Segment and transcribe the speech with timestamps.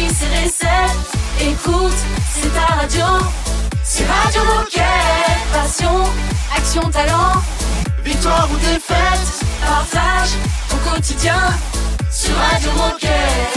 [0.00, 0.96] oui, c'est recette.
[1.40, 1.96] Écoute,
[2.32, 3.06] c'est ta radio.
[3.84, 4.84] C'est Radio Moquette.
[5.52, 6.04] Passion,
[6.56, 7.42] action, talent.
[8.04, 10.30] Victoire ou défaite, partage
[10.72, 11.40] au quotidien
[12.10, 13.49] sur Radio Moquette.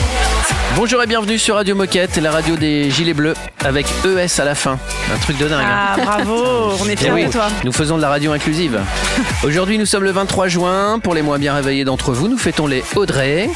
[0.75, 4.55] Bonjour et bienvenue sur Radio Moquette, la radio des Gilets Bleus, avec ES à la
[4.55, 4.80] fin.
[5.13, 5.63] Un truc de dingue.
[5.63, 5.95] hein.
[5.95, 7.48] Ah bravo, on est Eh fiers oui, de toi.
[7.63, 8.80] Nous faisons de la radio inclusive.
[9.44, 10.98] Aujourd'hui, nous sommes le 23 juin.
[10.99, 13.49] Pour les moins bien réveillés d'entre vous, nous fêtons les Audrey.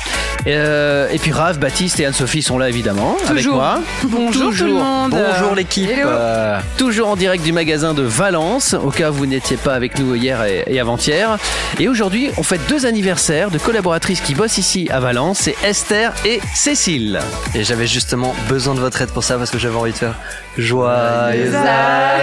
[0.46, 3.80] Euh, et puis Raph, Baptiste et Anne-Sophie sont là évidemment avec moi.
[4.04, 4.84] Bonjour tout le Toujours.
[4.84, 5.12] monde.
[5.12, 5.90] Bonjour l'équipe.
[6.06, 9.98] Euh, Toujours en direct du magasin de Valence, au cas où vous n'étiez pas avec
[9.98, 11.38] nous hier et, et avant-hier.
[11.80, 16.14] Et aujourd'hui, on fête deux anniversaires de collaboratrices qui bossent ici à Valence, c'est Esther
[16.24, 17.20] et Cécile.
[17.56, 20.16] et j'avais justement besoin de votre aide pour ça parce que j'avais envie de faire
[20.58, 21.54] joyeux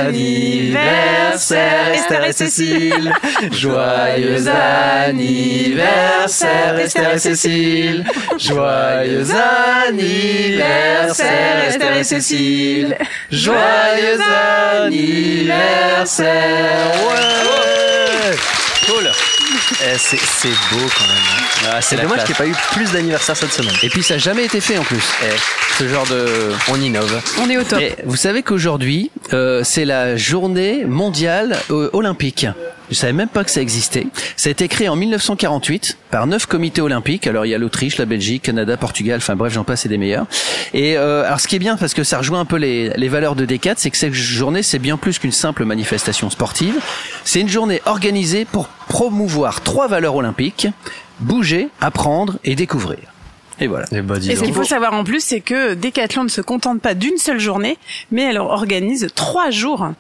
[0.02, 3.12] anniversaire Esther et Cécile.
[3.52, 4.44] Joyeux
[5.06, 8.04] anniversaire Esther et Cécile.
[8.38, 9.26] Joyeux
[9.88, 12.96] anniversaire Esther et Cécile.
[13.30, 14.18] Joyeux
[14.82, 16.90] anniversaire.
[17.08, 18.36] Ouais.
[18.86, 19.10] Cool.
[19.82, 21.16] Eh, c'est c'est beau quand même.
[21.16, 21.70] hein.
[21.72, 22.36] Ah, C'est la dommage classe.
[22.36, 23.74] qu'il n'y ait pas eu plus d'anniversaires cette semaine.
[23.82, 25.02] Et puis ça n'a jamais été fait en plus.
[25.22, 25.26] Eh,
[25.78, 26.52] Ce genre de...
[26.68, 27.20] on innove.
[27.40, 27.80] On est au top.
[27.80, 32.46] Et vous savez qu'aujourd'hui, euh, c'est la journée mondiale euh, olympique.
[32.90, 34.06] Je savais même pas que ça existait.
[34.36, 37.26] Ça a été créé en 1948 par neuf comités olympiques.
[37.26, 39.18] Alors il y a l'Autriche, la Belgique, Canada, Portugal.
[39.18, 40.26] Enfin bref, j'en passe et des meilleurs.
[40.72, 43.08] Et euh, alors ce qui est bien, parce que ça rejoint un peu les, les
[43.08, 46.74] valeurs de D4, c'est que cette journée c'est bien plus qu'une simple manifestation sportive.
[47.24, 50.68] C'est une journée organisée pour promouvoir trois valeurs olympiques
[51.20, 52.98] bouger, apprendre et découvrir.
[53.60, 53.86] Et voilà.
[53.92, 56.40] Et bah, dis Et ce qu'il faut savoir en plus, c'est que Decathlon ne se
[56.40, 57.78] contente pas d'une seule journée,
[58.10, 59.90] mais elle organise trois jours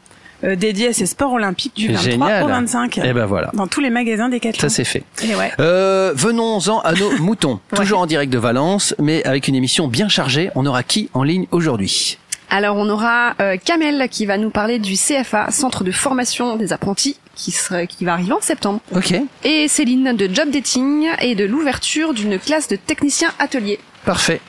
[0.44, 2.44] euh, dédiés à ces sports olympiques du 23 Génial.
[2.44, 3.50] au 25 Et ben voilà.
[3.54, 4.60] dans tous les magasins Decathlon.
[4.60, 5.04] Ça c'est fait.
[5.24, 5.50] Et ouais.
[5.60, 7.60] Euh, Venons-en à nos moutons.
[7.72, 7.78] Ouais.
[7.78, 10.50] Toujours en direct de Valence, mais avec une émission bien chargée.
[10.54, 12.18] On aura qui en ligne aujourd'hui?
[12.50, 16.72] Alors on aura euh, Kamel qui va nous parler du CFA, Centre de formation des
[16.72, 18.80] apprentis, qui, serait, qui va arriver en septembre.
[18.94, 23.80] Ok, Et Céline de Job Dating et de l'ouverture d'une classe de techniciens atelier.
[24.04, 24.40] parfait.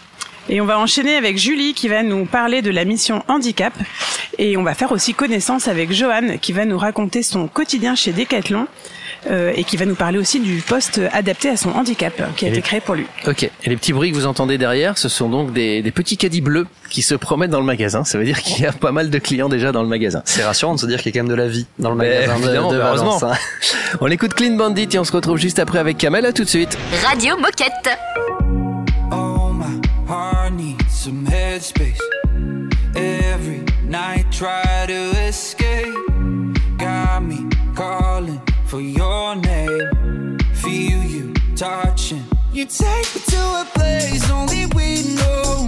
[0.49, 3.73] Et on va enchaîner avec Julie qui va nous parler de la mission handicap.
[4.37, 8.11] Et on va faire aussi connaissance avec Johan qui va nous raconter son quotidien chez
[8.11, 8.67] Decathlon.
[9.31, 12.47] euh, et qui va nous parler aussi du poste adapté à son handicap qui a
[12.47, 13.07] Et été les- créé pour lui.
[13.25, 13.41] Ok.
[13.43, 16.41] Et les petits bruits que vous entendez derrière, ce sont donc des, des petits caddies
[16.41, 18.03] bleus qui se promènent dans le magasin.
[18.03, 20.21] Ça veut dire qu'il y a pas mal de clients déjà dans le magasin.
[20.25, 21.95] C'est rassurant de se dire qu'il y a quand même de la vie dans le
[21.95, 23.31] Mais magasin de, évidemment, de bah, Valence, heureusement.
[23.31, 23.97] hein.
[23.99, 26.23] On écoute Clean Bandit et on se retrouve juste après avec Kamel.
[26.27, 26.77] À tout de suite.
[27.03, 27.97] Radio Moquette.
[30.45, 31.99] Heart needs some headspace.
[32.95, 35.95] Every night, try to escape.
[36.77, 40.37] Got me calling for your name.
[40.53, 42.23] Feel you touching.
[42.53, 45.65] You take me to a place only we know.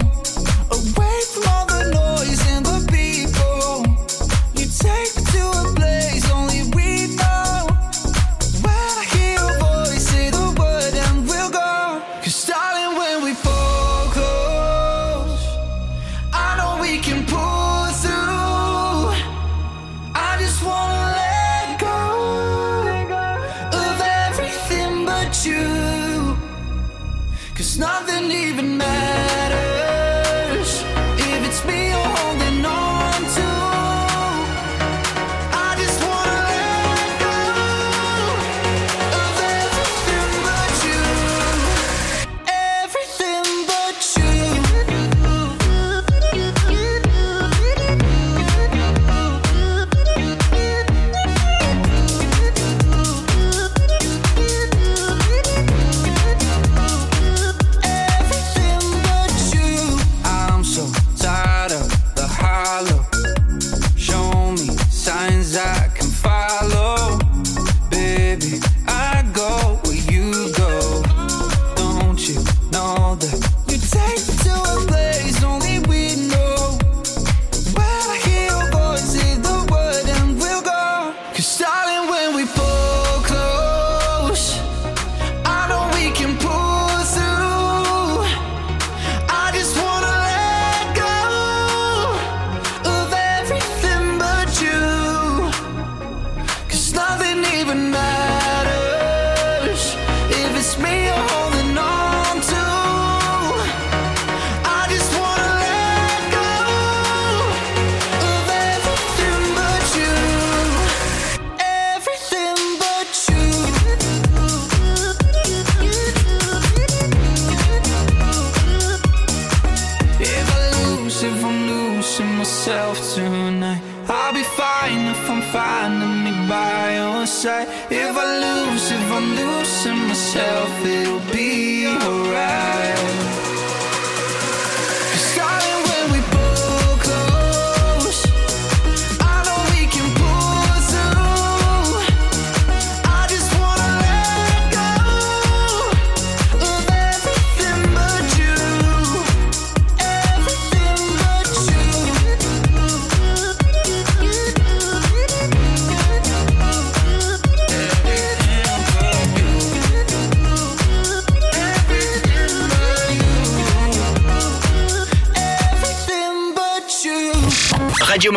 [0.70, 3.82] Away from all the noise and the people.
[4.54, 5.17] You take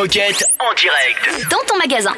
[0.01, 1.47] Moquette en direct.
[1.51, 2.09] Dans ton magasin.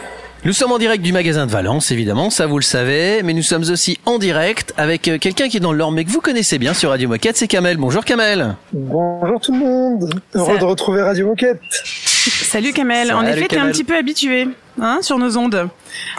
[0.46, 3.42] Nous sommes en direct du magasin de Valence, évidemment, ça vous le savez, mais nous
[3.42, 6.22] sommes aussi en direct avec euh, quelqu'un qui est dans le Nord, mais que vous
[6.22, 7.76] connaissez bien sur Radio Moquette, c'est Kamel.
[7.76, 8.56] Bonjour Kamel.
[8.72, 11.60] Bonjour tout le monde, heureux Ça- de retrouver Radio Moquette.
[11.74, 13.12] Salut Kamel.
[13.14, 14.48] en effet, t'es un petit peu habitué
[14.82, 15.70] hein, sur nos ondes.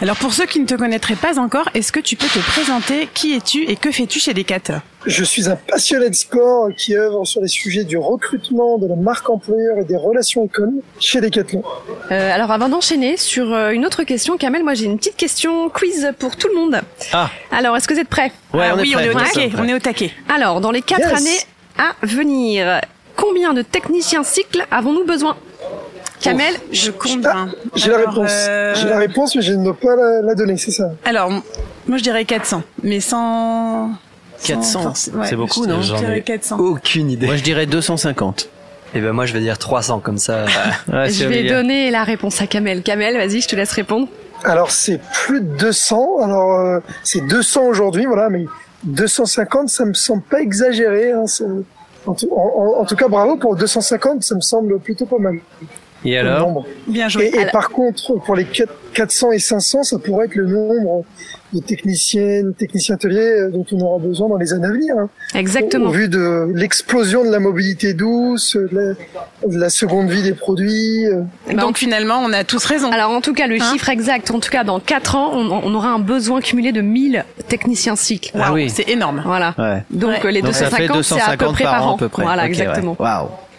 [0.01, 3.07] Alors pour ceux qui ne te connaîtraient pas encore, est-ce que tu peux te présenter?
[3.13, 4.81] Qui es-tu et que fais-tu chez Decat?
[5.05, 8.95] Je suis un passionné de sport qui œuvre sur les sujets du recrutement, de la
[8.95, 11.63] marque employeur et des relations école chez Decathlon.
[12.11, 15.69] Euh, alors avant d'enchaîner sur euh, une autre question, Kamel, moi j'ai une petite question
[15.69, 16.81] quiz pour tout le monde.
[17.13, 17.29] Ah.
[17.51, 18.31] Alors est-ce que vous êtes prêts?
[18.53, 19.51] Ouais, Ah on est oui, prêts, on est au taquet.
[19.59, 20.11] On est au taquet.
[20.33, 21.19] Alors dans les quatre Yes.
[21.19, 21.39] années
[21.77, 22.81] à venir,
[23.15, 25.37] combien de techniciens cycles avons-nous besoin?
[26.21, 27.25] Kamel, Je compte.
[27.25, 27.45] Ah.
[27.75, 28.31] J'ai la réponse.
[28.49, 30.89] euh, J'ai la réponse, mais je ne peux pas la, la donner, c'est ça.
[31.03, 31.29] Alors,
[31.87, 33.91] moi je dirais 400, mais sans.
[34.43, 35.27] 400, sans- ouais.
[35.27, 36.57] c'est beaucoup, non Je J'en dirais ai 400.
[36.59, 37.25] aucune idée.
[37.25, 38.49] Moi je dirais 250.
[38.93, 40.45] Et ben moi je vais dire 300 comme ça.
[40.91, 42.81] Ouais, je vais donner la réponse à Kamel.
[42.83, 44.07] Kamel, vas-y, je te laisse répondre.
[44.43, 46.19] Alors c'est plus de 200.
[46.23, 48.45] Alors euh, c'est 200 aujourd'hui, voilà, mais
[48.83, 51.11] 250, ça me semble pas exagéré.
[51.11, 51.25] Hein,
[52.05, 52.13] en
[52.85, 55.39] tout cas, bravo pour 250, ça me semble plutôt pas mal.
[56.05, 56.65] Et alors nombre.
[56.87, 57.31] Bien joué.
[57.33, 61.03] Et, et par contre, pour les 4- 400 et 500, ça pourrait être le nombre
[61.53, 64.95] de techniciennes, techniciens ateliers euh, dont on aura besoin dans les années à venir.
[64.97, 65.09] hein.
[65.33, 65.85] Exactement.
[65.85, 70.21] Au, au vu de l'explosion de la mobilité douce, de la, de la seconde vie
[70.23, 71.05] des produits.
[71.07, 72.91] euh, Bah, Donc finalement, on a tous raison.
[72.91, 75.49] Alors en tout cas, le Hein chiffre exact, en tout cas dans 4 ans, on,
[75.51, 78.31] on aura un besoin cumulé de 1000 techniciens cycles.
[78.39, 78.69] Ah oui.
[78.69, 79.21] C'est énorme.
[79.25, 79.53] Voilà.
[79.57, 79.83] Ouais.
[79.91, 80.31] Donc Ouais.
[80.31, 82.23] les Donc ça fait 250, c'est à peu 250 près par an à peu près.
[82.23, 82.51] Voilà, Ok, ouais.
[82.59, 82.95] exactement.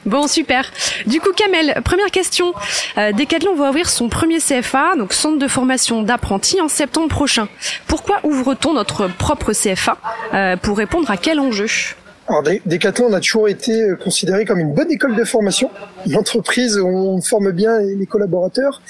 [0.07, 0.71] Bon, super.
[1.07, 2.55] Du coup, Kamel, première question.
[2.97, 7.49] Euh, Decathlon va ouvrir son premier CFA, donc centre de formation d'apprentis, en septembre prochain.
[7.89, 9.99] Pourquoi ouvre-t-on notre propre CFA
[10.33, 11.67] euh, Pour répondre à quel enjeu?
[12.29, 15.71] Alors, Decathlon, on a toujours été euh, considéré comme une bonne école de formation,
[16.07, 18.83] une entreprise où on forme bien les collaborateurs.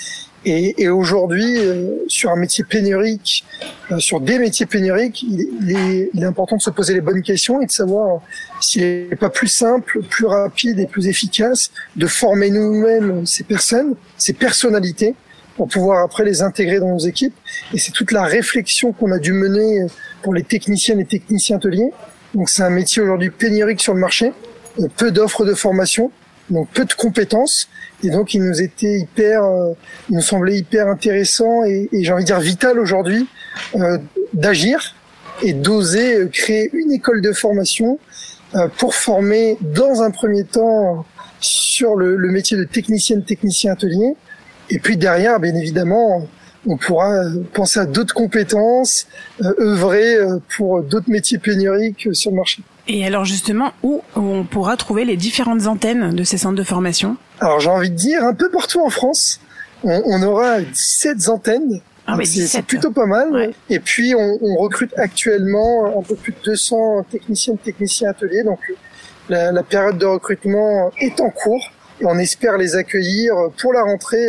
[0.48, 3.44] Et, et aujourd'hui, euh, sur un métier pénurique,
[3.90, 5.40] euh, sur des métiers pénuriques, il,
[5.72, 8.20] est- il est, important de se poser les bonnes questions et de savoir
[8.60, 13.96] s'il n'est pas plus simple, plus rapide et plus efficace de former nous-mêmes ces personnes,
[14.16, 15.16] ces personnalités,
[15.56, 17.34] pour pouvoir après les intégrer dans nos équipes.
[17.74, 19.86] Et c'est toute la réflexion qu'on a dû mener
[20.22, 21.90] pour les techniciennes et techniciens ateliers.
[22.34, 24.32] Donc c'est un métier aujourd'hui pénurique sur le marché,
[24.96, 26.12] peu d'offres de formation,
[26.50, 27.68] donc peu de compétences.
[28.04, 29.72] Et donc il nous était hyper, euh,
[30.10, 33.26] il nous semblait hyper intéressant et, et j'ai envie de dire vital aujourd'hui
[33.74, 33.98] euh,
[34.34, 34.94] d'agir
[35.42, 37.98] et d'oser créer une école de formation
[38.54, 41.04] euh, pour former dans un premier temps
[41.40, 44.14] sur le, le métier de technicienne, technicien atelier.
[44.70, 46.26] Et puis derrière, bien évidemment,
[46.66, 47.22] on pourra
[47.52, 49.06] penser à d'autres compétences,
[49.42, 52.62] euh, œuvrer euh, pour d'autres métiers pénuriques sur le marché.
[52.88, 57.16] Et alors justement, où on pourra trouver les différentes antennes de ces centres de formation?
[57.40, 59.40] Alors j'ai envie de dire, un peu partout en France,
[59.82, 61.80] on, on aura 17 antennes.
[62.06, 62.48] Ah c'est 17.
[62.48, 63.32] c'est plutôt pas mal.
[63.32, 63.50] Ouais.
[63.68, 68.44] Et puis on, on recrute actuellement un peu plus de 200 techniciennes, techniciens ateliers.
[68.44, 68.60] Donc
[69.28, 73.82] la, la période de recrutement est en cours et on espère les accueillir pour la
[73.82, 74.24] rentrée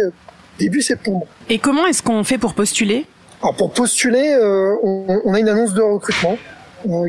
[0.58, 1.28] début septembre.
[1.50, 3.06] Et comment est-ce qu'on fait pour postuler?
[3.44, 6.38] Alors pour postuler, euh, on, on a une annonce de recrutement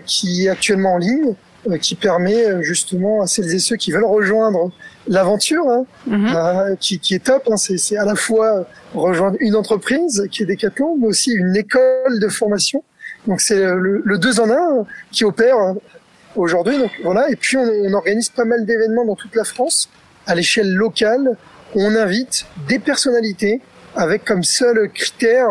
[0.04, 1.34] qui est actuellement en ligne,
[1.68, 4.70] euh, qui permet euh, justement à celles et ceux qui veulent rejoindre
[5.06, 6.26] l'aventure, hein, Mhm.
[6.36, 7.48] euh, qui, qui est top.
[7.50, 12.18] Hein, c'est, à la fois rejoindre une entreprise qui est Decathlon, mais aussi une école
[12.20, 12.82] de formation.
[13.26, 15.72] Donc c'est le, le deux en un qui opère euh,
[16.36, 16.78] aujourd'hui.
[16.78, 17.30] Donc voilà.
[17.30, 19.88] Et puis on, on organise pas mal d'événements dans toute la France
[20.26, 21.36] à l'échelle locale.
[21.74, 23.60] On invite des personnalités
[23.96, 25.48] avec comme seul critère,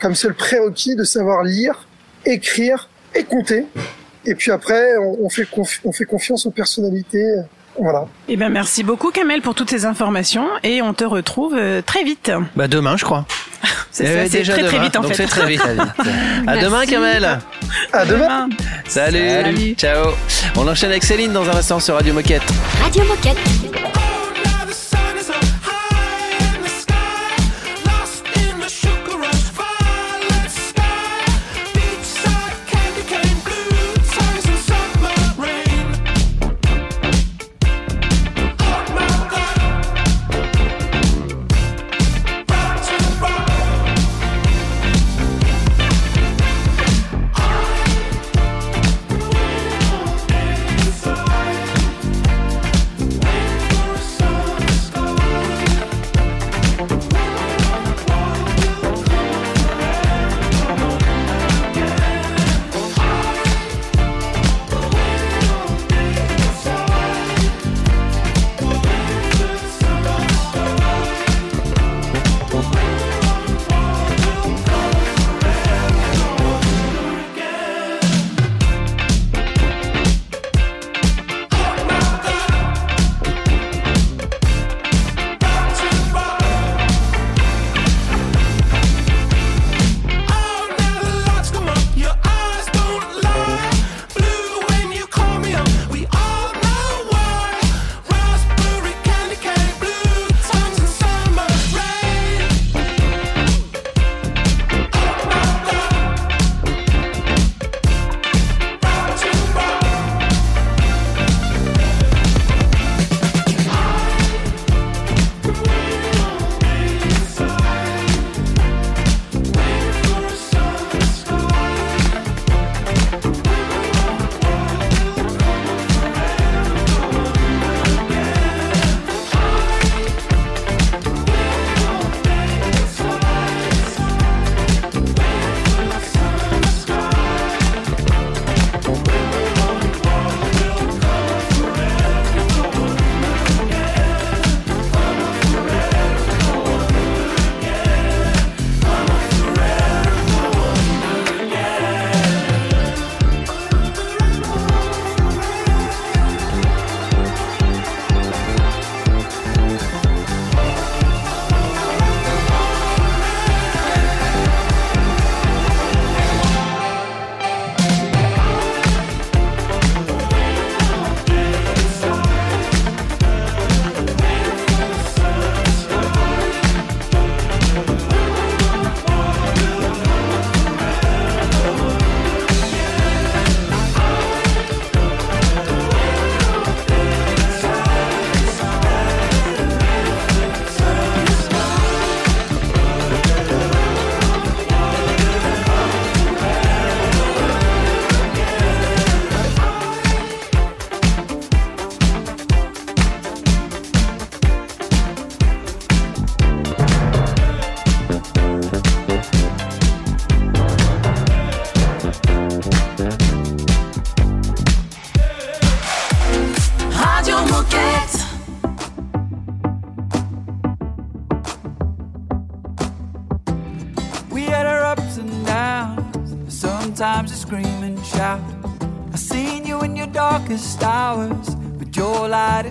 [0.00, 1.88] comme seul prérequis de savoir lire,
[2.26, 3.64] écrire et compter.
[4.24, 7.24] Et puis après, on, on fait, confi- on fait confiance aux personnalités.
[7.80, 8.06] Voilà.
[8.28, 12.02] Eh ben merci beaucoup Kamel pour toutes ces informations et on te retrouve euh, très
[12.02, 12.32] vite.
[12.56, 13.24] Bah demain, je crois.
[13.92, 15.22] C'est Eh très très demain, vite en donc fait.
[15.22, 15.62] c'est très vite.
[16.46, 17.38] à demain, Kamel.
[17.92, 18.48] À demain.
[18.86, 19.28] Salut.
[19.28, 19.74] Salut.
[19.74, 20.10] Ciao.
[20.56, 22.42] On enchaîne avec Céline dans un instant sur Radio Moquette.
[22.82, 24.07] Radio Moquette.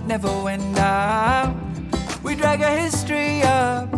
[0.07, 1.53] Never went out.
[2.23, 3.89] We drag our history up.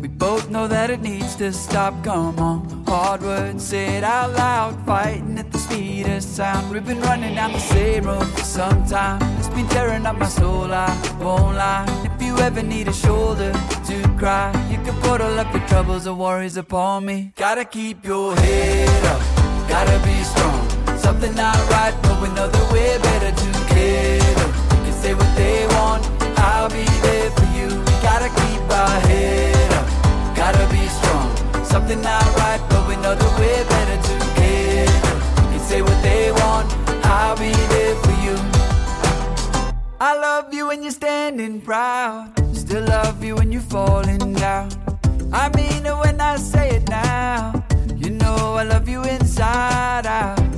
[0.00, 1.92] We both know that it needs to stop.
[2.02, 6.70] Come on, hard words said out loud, fighting at the speed of sound.
[6.72, 9.20] We've been running down the same road for some time.
[9.38, 10.72] It's been tearing up my soul.
[10.72, 10.88] I
[11.20, 11.86] won't lie.
[12.04, 13.52] If you ever need a shoulder
[13.88, 17.32] to cry, you can bottle up your troubles or worries upon me.
[17.36, 19.20] Gotta keep your head up.
[19.68, 20.98] Gotta be strong.
[20.98, 24.57] Something not right, but we know that we're better together.
[25.02, 26.02] Say what they want.
[26.38, 27.68] I'll be there for you.
[27.86, 29.86] We gotta keep our head up.
[30.36, 31.64] Gotta be strong.
[31.64, 35.52] Something not right, but we know that we're better together.
[35.52, 36.68] You say what they want.
[37.06, 38.36] I'll be there for you.
[40.00, 42.32] I love you when you're standing proud.
[42.54, 44.68] Still love you when you're falling down.
[45.32, 47.64] I mean it when I say it now.
[47.96, 50.57] You know I love you inside out.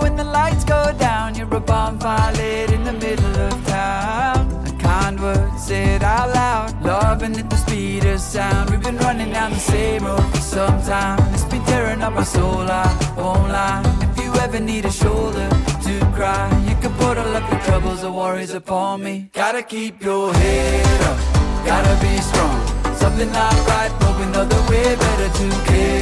[0.00, 4.50] When the lights go down, you're a bonfire lit in the middle of town.
[4.66, 6.82] A kind word said out loud.
[6.82, 8.70] Loving at the speed of sound.
[8.70, 11.18] We've been running down the same road for some time.
[11.34, 13.82] It's been tearing up my soul, I won't lie.
[14.10, 15.48] If you ever need a shoulder
[15.86, 19.30] to cry, you can put all of your troubles or worries upon me.
[19.32, 21.18] Gotta keep your head up,
[21.64, 22.60] gotta be strong.
[22.96, 26.01] Something not right, but we know that we're better together.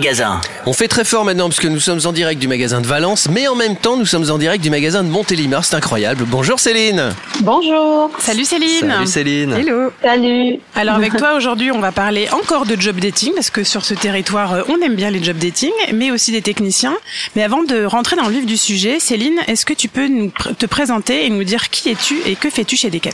[0.00, 0.40] Magasin.
[0.64, 3.28] On fait très fort maintenant parce que nous sommes en direct du magasin de Valence,
[3.30, 5.62] mais en même temps nous sommes en direct du magasin de Montélimar.
[5.62, 6.24] C'est incroyable.
[6.26, 7.12] Bonjour Céline.
[7.40, 8.10] Bonjour.
[8.18, 8.88] Salut Céline.
[8.90, 9.52] Salut Céline.
[9.52, 9.90] Hello.
[10.02, 10.58] Salut.
[10.74, 13.92] Alors avec toi aujourd'hui, on va parler encore de job dating parce que sur ce
[13.92, 16.96] territoire, euh, on aime bien les job dating, mais aussi des techniciens.
[17.36, 20.28] Mais avant de rentrer dans le vif du sujet, Céline, est-ce que tu peux nous
[20.28, 23.10] pr- te présenter et nous dire qui es-tu et que fais-tu chez Decat?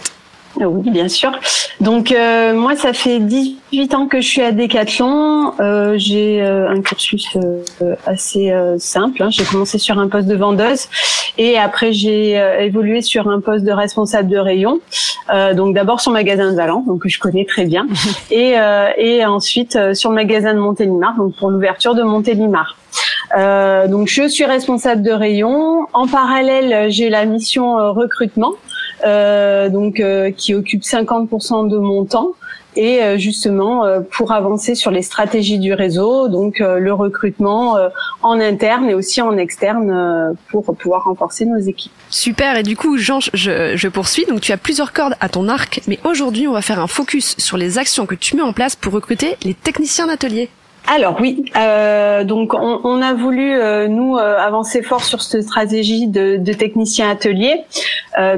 [0.58, 1.32] Oui, bien sûr.
[1.80, 5.52] Donc euh, moi, ça fait 18 ans que je suis à Decathlon.
[5.60, 9.22] Euh, j'ai euh, un cursus euh, assez euh, simple.
[9.22, 9.28] hein.
[9.30, 10.88] J'ai commencé sur un poste de vendeuse
[11.36, 14.80] et après j'ai euh, évolué sur un poste de responsable de rayon.
[15.32, 17.86] Euh, donc d'abord sur le magasin de Valence, donc que je connais très bien,
[18.30, 22.76] et, euh, et ensuite euh, sur le magasin de Montélimar, donc pour l'ouverture de Montélimar.
[23.36, 25.86] Euh, donc je suis responsable de rayon.
[25.92, 28.65] En parallèle, j'ai la mission euh, recrutement, euh,
[29.02, 32.32] donc euh, qui occupe 50% de mon temps.
[32.76, 37.78] Et euh, justement euh, pour avancer sur les stratégies du réseau, donc euh, le recrutement
[37.78, 37.88] euh,
[38.22, 41.92] en interne et aussi en externe euh, pour pouvoir renforcer nos équipes.
[42.10, 42.58] Super.
[42.58, 44.26] Et du coup, Jean, je, je poursuis.
[44.26, 47.34] Donc, tu as plusieurs cordes à ton arc, mais aujourd'hui, on va faire un focus
[47.38, 50.50] sur les actions que tu mets en place pour recruter les techniciens d'atelier.
[50.88, 56.06] Alors oui, euh, donc on, a voulu euh, nous euh, avancer fort sur cette stratégie
[56.06, 57.64] de, de technicien atelier,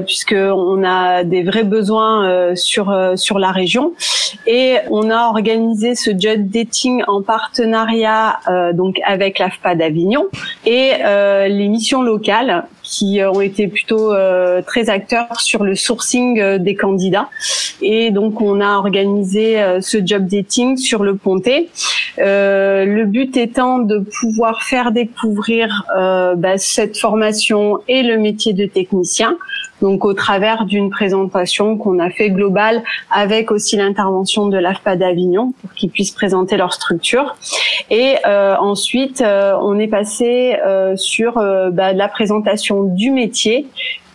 [0.05, 3.93] puisque on a des vrais besoins sur sur la région,
[4.45, 8.39] et on a organisé ce job dating en partenariat
[8.73, 10.25] donc avec l'AFPA d'Avignon
[10.65, 10.95] et
[11.47, 16.57] les missions locales qui euh, ont été plutôt euh, très acteurs sur le sourcing euh,
[16.57, 17.29] des candidats.
[17.81, 21.69] Et donc, on a organisé euh, ce job dating sur le Pontet.
[22.17, 25.85] Euh, le but étant de pouvoir faire découvrir
[26.35, 29.37] bah, cette formation et le métier de technicien.
[29.81, 35.53] Donc, au travers d'une présentation qu'on a fait globale avec aussi l'intervention de l'AFPA d'Avignon
[35.61, 37.35] pour qu'ils puissent présenter leur structure.
[37.89, 43.67] Et euh, ensuite, euh, on est passé euh, sur euh, bah, la présentation du métier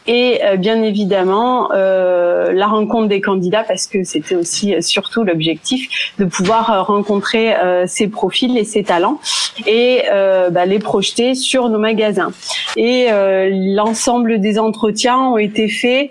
[0.06, 6.86] et bien évidemment la rencontre des candidats parce que c'était aussi surtout l'objectif de pouvoir
[6.86, 7.54] rencontrer
[7.86, 9.18] ces profils et ces talents
[9.66, 10.02] et
[10.50, 12.32] bah, les projeter sur nos magasins.
[12.76, 13.08] Et
[13.50, 16.10] l'ensemble des entretiens ont été faits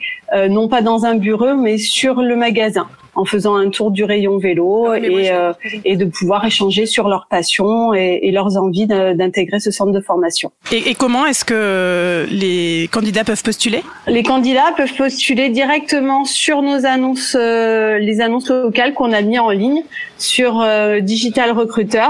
[0.50, 4.38] non pas dans un bureau mais sur le magasin en faisant un tour du rayon
[4.38, 5.54] vélo ah et, euh,
[5.86, 10.02] et de pouvoir échanger sur leurs passions et, et leurs envies d'intégrer ce centre de
[10.02, 10.52] formation.
[10.72, 13.84] Et, et comment est-ce que les candidats peuvent postuler?
[14.08, 19.40] Les candidats peuvent postuler directement sur nos annonces, euh, les annonces locales qu'on a mis
[19.40, 19.84] en ligne
[20.18, 22.10] sur euh, Digital Recruiter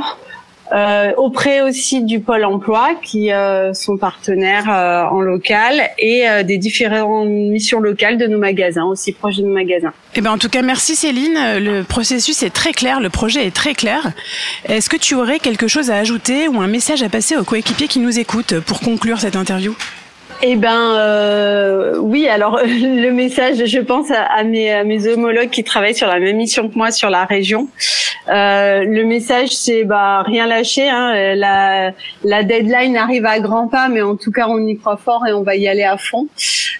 [0.71, 6.43] euh, auprès aussi du pôle emploi qui euh, sont partenaires euh, en local et euh,
[6.43, 9.93] des différentes missions locales de nos magasins aussi proches de nos magasins.
[10.15, 13.55] Eh ben en tout cas merci Céline, le processus est très clair, le projet est
[13.55, 14.13] très clair.
[14.67, 17.87] Est-ce que tu aurais quelque chose à ajouter ou un message à passer aux coéquipiers
[17.87, 19.75] qui nous écoutent pour conclure cette interview?
[20.45, 26.07] Eh ben euh, oui, alors le message, je pense à, mes, homologues qui travaillent sur
[26.07, 27.69] la même mission que moi sur la région.
[28.27, 30.89] Euh, le message, c'est bah rien lâcher.
[30.89, 31.33] Hein.
[31.35, 31.93] La,
[32.25, 35.31] la, deadline arrive à grands pas, mais en tout cas, on y croit fort et
[35.31, 36.27] on va y aller à fond.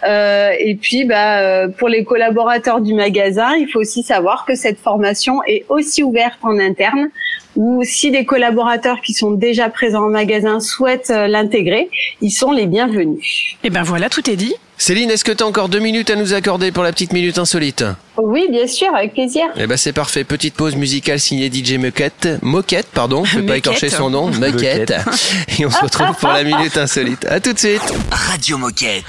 [0.06, 4.80] Euh, et puis, bah, pour les collaborateurs du magasin, il faut aussi savoir que cette
[4.80, 7.10] formation est aussi ouverte en interne
[7.56, 11.90] ou si des collaborateurs qui sont déjà présents en magasin souhaitent euh, l'intégrer,
[12.22, 13.56] ils sont les bienvenus.
[13.64, 14.56] Et eh ben voilà, tout est dit.
[14.78, 17.38] Céline, est-ce que tu as encore deux minutes à nous accorder pour la petite minute
[17.38, 17.86] insolite?
[18.18, 19.44] Oui, bien sûr, avec plaisir.
[19.56, 20.24] Eh ben c'est parfait.
[20.24, 22.28] Petite pause musicale signée DJ Moquette.
[22.42, 23.24] Moquette, pardon.
[23.24, 24.28] Je vais pas écorcher son nom.
[24.28, 24.94] Moquette.
[25.60, 27.26] Et on se retrouve pour la minute insolite.
[27.26, 27.94] À tout de suite.
[28.12, 29.06] Radio Moquette.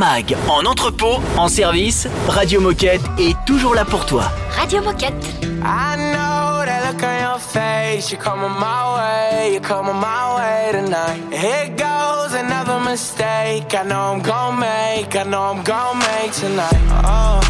[0.00, 4.22] Mag, en entrepôt, en service, Radio Moquette est toujours là pour toi.
[4.58, 5.26] Radio Moquette.
[5.42, 8.10] I know that look on your face.
[8.10, 11.20] You're coming my way, you're coming my way tonight.
[11.30, 13.74] Here goes another mistake.
[13.74, 16.80] I know I'm gonna make, I know I'm gonna make tonight.
[17.04, 17.40] Oh,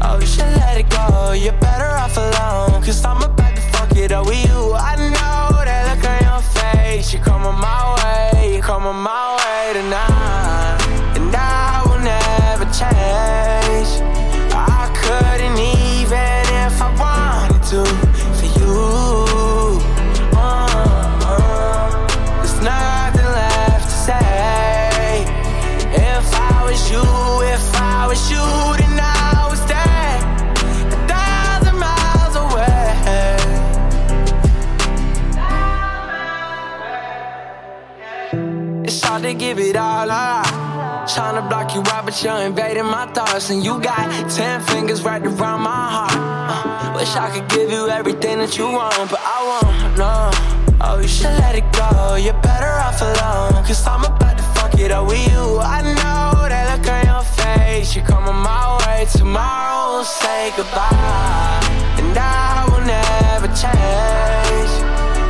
[0.00, 1.32] oh, you should let it go.
[1.32, 2.82] You're better off alone.
[2.82, 4.72] Cause I'm about to fuck it up with you.
[4.72, 7.12] I know that look on your face.
[7.12, 10.77] You're coming my way, you're coming my way tonight.
[12.78, 13.90] Change.
[14.54, 15.87] I couldn't even
[42.22, 43.50] block you're invading my thoughts.
[43.50, 46.12] And you got ten fingers right around my heart.
[46.14, 49.98] Uh, wish I could give you everything that you want, but I won't.
[49.98, 50.30] No.
[50.80, 52.14] Oh, you should let it go.
[52.14, 53.64] You're better off alone.
[53.64, 55.58] Cause I'm about to fuck it up with you.
[55.58, 57.94] I know that look on your face.
[57.96, 59.06] You're coming my way.
[59.12, 61.60] Tomorrow we'll say goodbye.
[61.98, 64.72] And I will never change.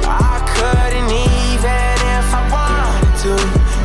[0.04, 3.77] I couldn't even if I wanted to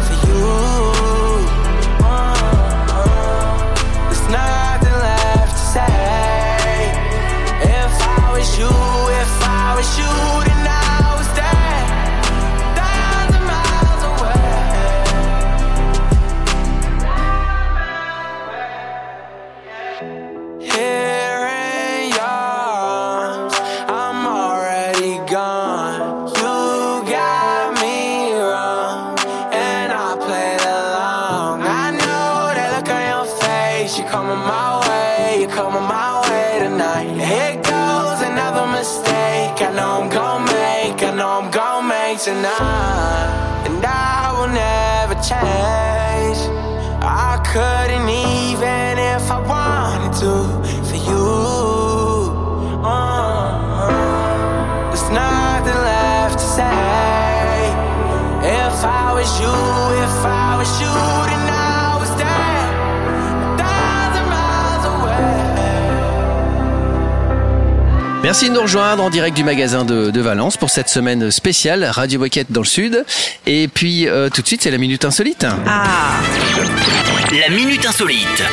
[9.84, 10.53] shooting.
[68.34, 71.84] Merci de nous rejoindre en direct du magasin de, de Valence pour cette semaine spéciale
[71.84, 73.06] Radio Moquette dans le Sud.
[73.46, 75.46] Et puis euh, tout de suite, c'est la Minute Insolite.
[75.68, 76.20] Ah,
[77.32, 78.44] La minute insolite.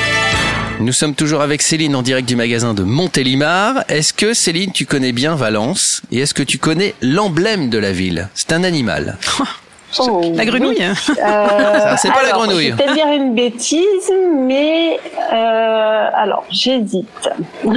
[0.81, 3.85] Nous sommes toujours avec Céline en direct du magasin de Montélimar.
[3.89, 6.03] Est-ce que Céline, tu connais bien Valence?
[6.13, 8.29] Et est-ce que tu connais l'emblème de la ville?
[8.35, 9.17] C'est un animal.
[9.99, 10.77] Oh, la grenouille.
[10.79, 11.15] oui.
[11.19, 12.75] Euh, c'est pas la alors, grenouille.
[12.79, 14.99] Je vais dire une bêtise, mais
[15.33, 17.29] euh, alors j'hésite.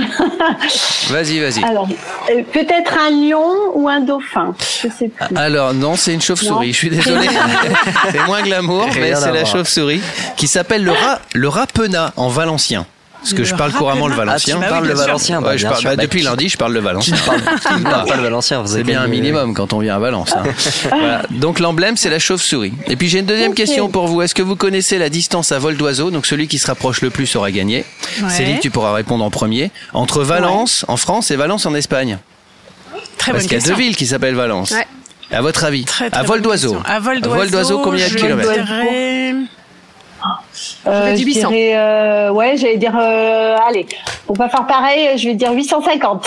[1.10, 1.64] Vas-y, vas-y.
[1.64, 1.88] Alors
[2.30, 4.56] euh, peut-être un lion ou un dauphin.
[4.82, 5.36] Je sais plus.
[5.36, 6.68] Alors non, c'est une chauve-souris.
[6.68, 6.72] Non.
[6.72, 7.28] Je suis désolé.
[8.12, 10.02] c'est moins glamour, mais c'est la chauve-souris
[10.38, 12.86] qui s'appelle le rat, le rapenat en valencien.
[13.24, 14.32] Parce que je parle couramment le rapenat.
[14.34, 14.58] valencien.
[14.60, 15.90] Ah, tu parles le valencien bah, Ouais, je bien parle, sûr.
[15.92, 17.16] bah, Bah, depuis lundi, je parle le valencien.
[18.06, 20.34] pas le valencien vous C'est avez bien un minimum quand on vient à Valence.
[20.36, 20.44] hein.
[20.90, 21.22] Voilà.
[21.32, 22.74] Donc l'emblème, c'est la chauve-souris.
[22.88, 24.22] Et puis j'ai une deuxième question pour vous.
[24.22, 26.12] Est-ce que vous connaissez la distance à vol d'oiseau?
[26.12, 27.86] Donc celui qui se rapproche le plus aura gagné.
[28.22, 28.30] Ouais.
[28.30, 29.72] Céline, tu pourras répondre en premier.
[29.94, 32.18] Entre Valence en France et Valence en Espagne.
[33.18, 34.72] Très Parce qu'il y a deux villes qui s'appellent Valence.
[34.72, 34.86] Ouais.
[35.32, 35.86] À votre avis?
[35.86, 36.78] Très, très À vol d'oiseau.
[36.86, 37.80] À vol d'oiseau.
[37.80, 38.52] combien de je kilomètres?
[38.52, 39.34] dirais-
[40.88, 41.50] Euh, je 800.
[41.50, 43.86] dirais, euh, ouais, j'allais dire, euh, allez,
[44.26, 46.02] pour pas faire pareil, je vais dire 850.
[46.04, 46.24] Moi,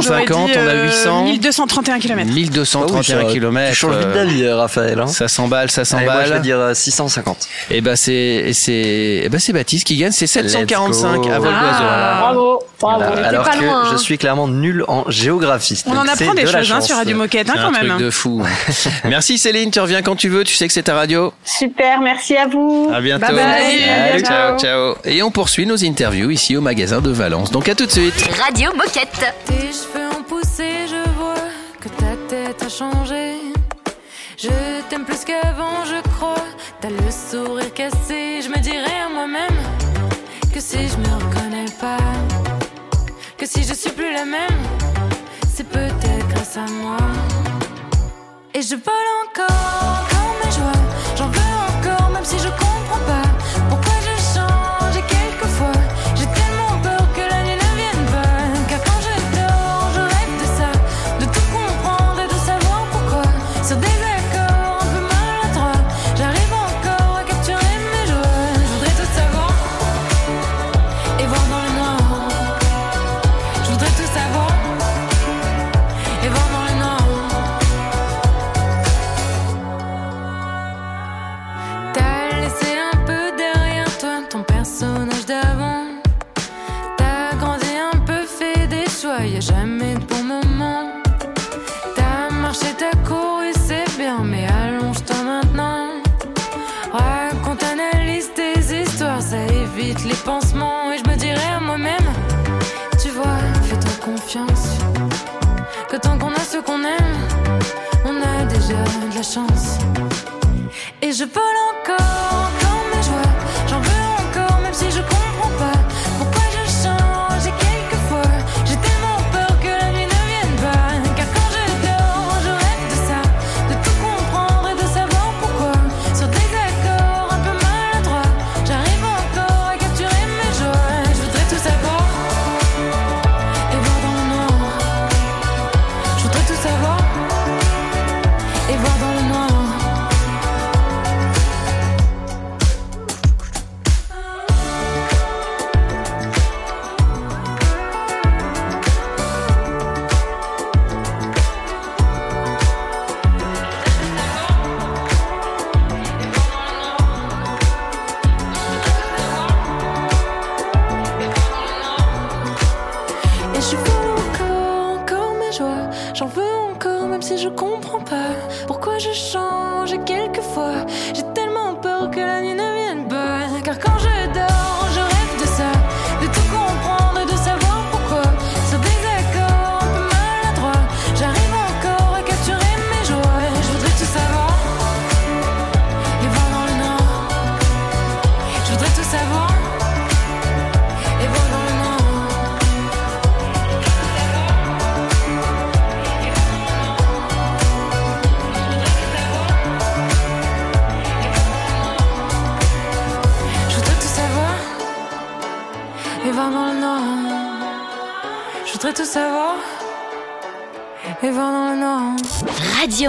[0.00, 1.24] j'aurais 850, dit, on a euh, 800.
[1.24, 2.30] 1231 km.
[2.32, 3.70] 1231 Ah oui, ça- km.
[3.70, 5.00] Tu changes vite d'avis, Raphaël.
[5.00, 5.06] Hein.
[5.06, 6.42] Ça s'emballe, ça Allez, moi, je vais s'emballe.
[6.42, 7.48] dire euh, 650.
[7.70, 11.28] Et ben c'est c'est eh ben c'est Baptiste qui gagne, c'est 745 go.
[11.30, 12.16] à vol Ah.
[12.20, 13.04] Bravo, bravo.
[13.04, 13.28] Voilà.
[13.28, 13.88] Alors pas que loin, hein.
[13.92, 15.82] je suis clairement nul en géographie.
[15.86, 17.88] On en apprend des de choses hein, sur Radio Moquette hein, C'est quand un truc
[17.88, 17.98] même.
[17.98, 18.42] de fou.
[19.04, 21.32] Merci Céline, tu reviens quand tu veux, tu sais que c'est ta radio.
[21.44, 22.90] Super, merci à vous.
[22.94, 23.26] À bientôt.
[23.26, 23.69] Bye bye.
[23.78, 24.58] Salut, ciao, Ciao.
[24.58, 24.94] ciao.
[25.04, 27.50] Et on poursuit nos interviews ici au magasin de Valence.
[27.50, 28.14] Donc à tout de suite.
[28.44, 29.34] Radio Moquette.
[29.46, 31.34] Tes cheveux ont poussé, je vois
[31.80, 33.34] que ta tête a changé.
[34.36, 34.48] Je
[34.88, 36.44] t'aime plus qu'avant, je crois.
[36.80, 39.56] T'as le sourire cassé, je me dirais à moi-même
[40.52, 41.98] que si je me reconnais pas,
[43.36, 44.58] que si je suis plus la même,
[45.54, 46.96] c'est peut-être grâce à moi.
[48.54, 49.46] Et je vole encore,
[50.02, 50.79] encore mes joies.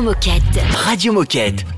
[0.01, 0.59] Radio Moquette.
[0.83, 1.70] Radio Moquette.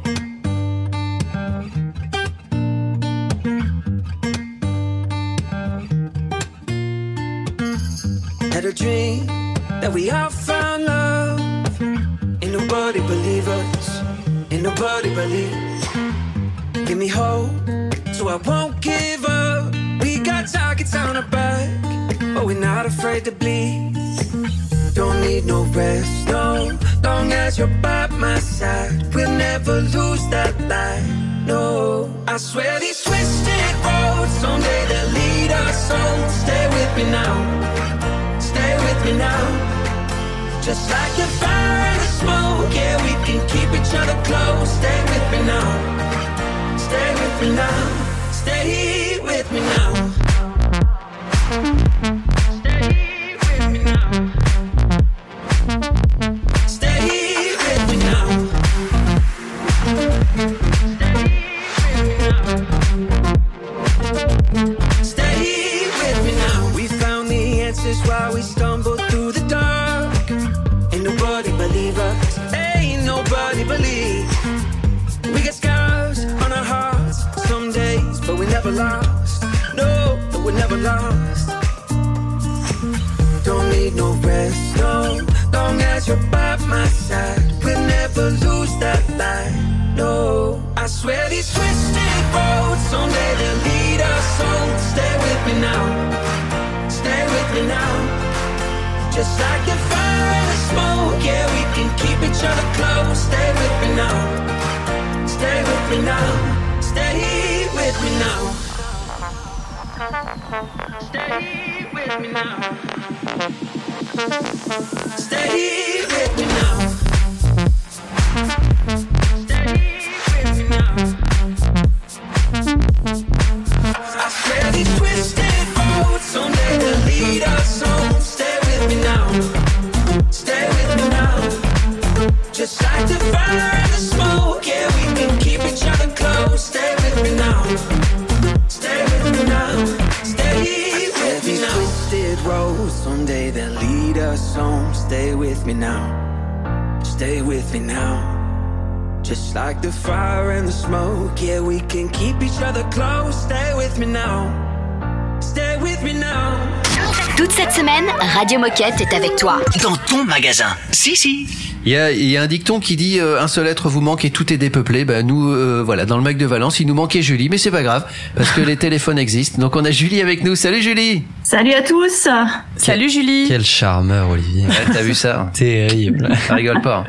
[158.76, 159.60] Rocket est avec toi.
[159.84, 160.76] Dans ton magasin.
[160.92, 161.48] Si, si.
[161.86, 164.52] Il y a, un dicton qui dit euh, un seul être vous manque et tout
[164.52, 165.06] est dépeuplé.
[165.06, 167.72] Ben nous, euh, voilà, dans le Mac de Valence, il nous manquait Julie, mais c'est
[167.72, 168.06] pas grave
[168.36, 169.62] parce que les téléphones existent.
[169.62, 170.56] Donc on a Julie avec nous.
[170.56, 171.24] Salut Julie.
[171.44, 172.30] Salut à tous.
[172.78, 173.46] Salut Julie.
[173.50, 174.66] Quel charmeur Olivier.
[174.94, 176.30] T'as vu ça Terrible.
[176.48, 177.04] Ça rigole pas.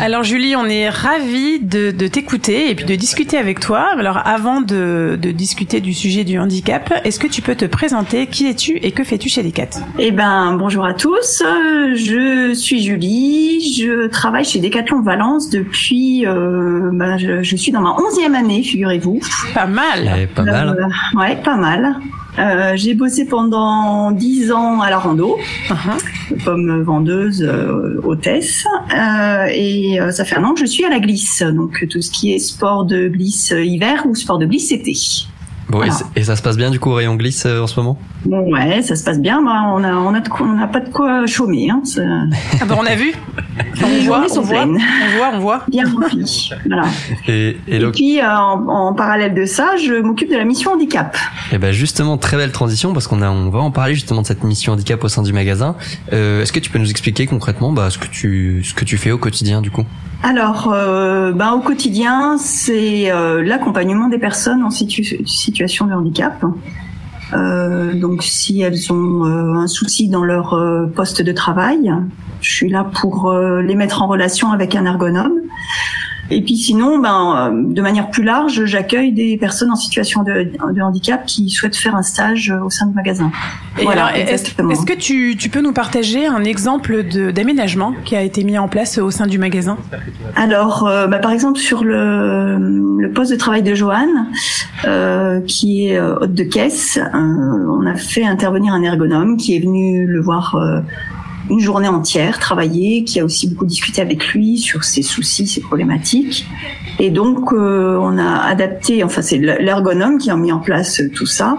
[0.00, 3.86] Alors Julie, on est ravis de, t'écouter et puis de discuter avec toi.
[3.98, 8.28] Alors avant de, discuter du sujet du handicap, est-ce que tu peux te présenter?
[8.28, 9.70] Qui es-tu et que fais-tu chez Decat?
[9.98, 11.42] Eh ben bonjour à tous.
[11.42, 13.74] Je suis Julie.
[13.74, 16.26] Je travaille chez Decathlon Valence depuis.
[16.26, 19.18] Euh, ben, je, suis dans ma onzième année, figurez-vous.
[19.52, 20.12] Pas mal.
[20.16, 20.68] Eh, pas mal.
[20.78, 21.96] Euh, ouais, pas mal.
[22.38, 25.38] Euh, j'ai bossé pendant dix ans à la rando,
[26.44, 30.88] comme vendeuse, euh, hôtesse, euh, et euh, ça fait un an que je suis à
[30.88, 34.46] la glisse, donc tout ce qui est sport de glisse euh, hiver ou sport de
[34.46, 34.94] glisse été.
[35.74, 36.04] Bon, et Voilà.
[36.14, 37.98] et, ça se passe bien du coup au rayon glisse euh, en ce moment?
[38.24, 39.42] Bon, ouais, ça se passe bien.
[39.42, 41.68] Bah, on a, on a, de quoi- on n'a pas de quoi chômer.
[41.70, 41.82] Hein,
[42.60, 43.12] Ah bah on a vu.
[43.82, 44.78] On Les voit, journées on sont voit, pleines.
[44.78, 45.62] on voit, on voit.
[45.68, 46.50] Bien rempli.
[46.66, 46.82] voilà.
[47.28, 50.72] Et, et Et puis, euh, en, en parallèle de ça, je m'occupe de la mission
[50.72, 51.16] handicap.
[51.52, 54.26] eh ben justement, très belle transition parce qu'on a, on va en parler justement de
[54.26, 55.74] cette mission handicap au sein du magasin.
[56.12, 58.96] Euh, Est-ce que tu peux nous expliquer concrètement bah, ce que tu, ce que tu
[58.96, 59.84] fais au quotidien du coup?
[60.26, 66.42] Alors, euh, ben, au quotidien, c'est euh, l'accompagnement des personnes en situ- situation de handicap.
[67.34, 70.58] Euh, donc, si elles ont euh, un souci dans leur
[70.96, 71.92] poste de travail,
[72.40, 75.40] je suis là pour les mettre en relation avec un ergonome.
[76.30, 80.50] Et puis sinon, ben, euh, de manière plus large, j'accueille des personnes en situation de,
[80.72, 83.30] de handicap qui souhaitent faire un stage euh, au sein du magasin.
[83.78, 87.02] Et Voilà, est-ce que tu, tu peux nous partager un exemple
[87.32, 89.76] d'aménagement qui a été mis en place au sein du magasin?
[90.36, 92.56] Alors, euh, bah, par exemple, sur le,
[92.98, 94.28] le poste de travail de Joanne,
[94.86, 99.56] euh, qui est euh, hôte de caisse, euh, on a fait intervenir un ergonome qui
[99.56, 100.80] est venu le voir euh,
[101.50, 105.60] une journée entière, travailler, qui a aussi beaucoup discuté avec lui sur ses soucis, ses
[105.60, 106.46] problématiques.
[106.98, 111.26] Et donc, euh, on a adapté, enfin c'est l'ergonome qui a mis en place tout
[111.26, 111.58] ça,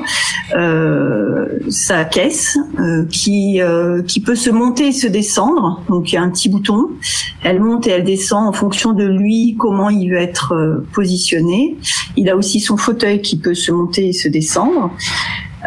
[0.56, 5.82] euh, sa caisse euh, qui euh, qui peut se monter et se descendre.
[5.90, 6.88] Donc il y a un petit bouton,
[7.44, 11.76] elle monte et elle descend en fonction de lui comment il veut être euh, positionné.
[12.16, 14.92] Il a aussi son fauteuil qui peut se monter et se descendre.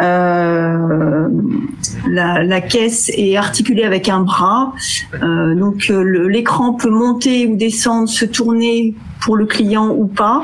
[0.00, 1.28] Euh,
[2.08, 4.72] la, la caisse est articulée avec un bras,
[5.22, 10.42] Euh, donc euh, l'écran peut monter ou descendre, se tourner pour le client ou pas.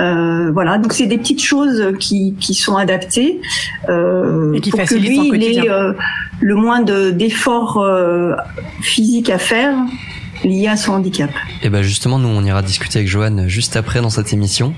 [0.00, 3.40] Euh, voilà, donc c'est des petites choses qui, qui sont adaptées
[3.88, 5.68] euh, Et qui pour que lui il ait
[6.40, 7.84] le moins de- d'efforts
[8.80, 9.74] physiques à faire
[10.44, 11.30] liés à son handicap.
[11.62, 14.74] Et ben justement, nous on ira discuter avec Joanne juste après dans cette émission.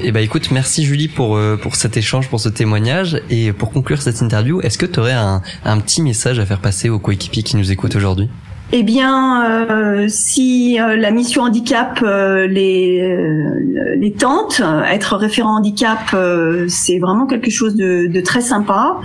[0.00, 3.72] Et ben écoute, merci Julie pour euh, pour cet échange, pour ce témoignage et pour
[3.72, 6.98] conclure cette interview, est-ce que tu aurais un un petit message à faire passer aux
[6.98, 8.28] coéquipiers qui nous écoutent aujourd'hui?
[8.74, 15.16] Eh bien, euh, si euh, la mission handicap euh, les euh, les tente, euh, être
[15.16, 18.96] référent handicap, euh, c'est vraiment quelque chose de, de très sympa.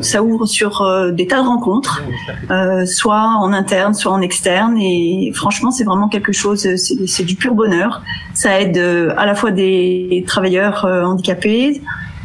[0.00, 2.02] Ça ouvre sur des tas de rencontres,
[2.86, 6.68] soit en interne, soit en externe, et franchement, c'est vraiment quelque chose.
[7.06, 8.02] C'est du pur bonheur.
[8.34, 8.76] Ça aide
[9.16, 11.80] à la fois des travailleurs handicapés,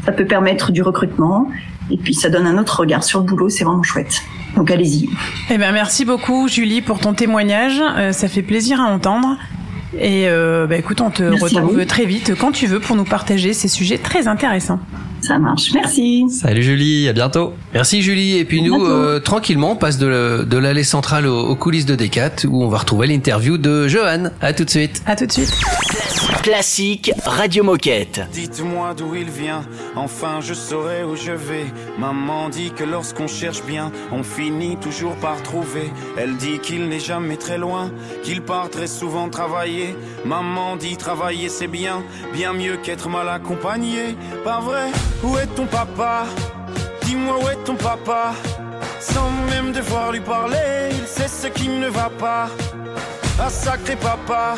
[0.06, 1.48] ça peut permettre du recrutement,
[1.92, 3.50] et puis ça donne un autre regard sur le boulot.
[3.50, 4.24] C'est vraiment chouette.
[4.56, 5.10] Donc allez-y.
[5.50, 7.82] Eh ben, merci beaucoup, Julie, pour ton témoignage.
[7.98, 9.38] Euh, ça fait plaisir à entendre.
[9.98, 13.06] Et euh, bah, écoute, on te Merci retrouve très vite quand tu veux pour nous
[13.06, 14.80] partager ces sujets très intéressants.
[15.22, 15.72] Ça marche.
[15.74, 16.26] Merci.
[16.30, 17.54] Salut Julie, à bientôt.
[17.74, 18.38] Merci Julie.
[18.38, 21.96] Et puis nous, euh, tranquillement, on passe de, de l'allée centrale aux, aux coulisses de
[21.96, 24.30] Decat où on va retrouver l'interview de Johan.
[24.42, 25.02] À tout de suite.
[25.06, 25.54] À tout de suite.
[26.44, 28.22] Classique Radio Moquette.
[28.32, 29.62] Dites-moi d'où il vient,
[29.96, 31.66] enfin je saurai où je vais.
[31.98, 35.92] Maman dit que lorsqu'on cherche bien, on finit toujours par trouver.
[36.18, 37.92] Elle dit qu'il n'est jamais très loin,
[38.24, 39.96] qu'il part très souvent travailler.
[40.26, 42.04] Maman dit travailler c'est bien,
[42.34, 44.16] bien mieux qu'être mal accompagné.
[44.44, 44.92] Pas vrai?
[45.24, 46.26] Où est ton papa
[47.04, 48.34] Dis-moi où est ton papa.
[49.00, 52.48] Sans même devoir lui parler, il sait ce qui ne va pas.
[53.42, 54.56] Ah sacré papa